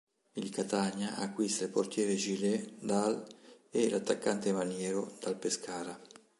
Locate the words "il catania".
0.33-1.15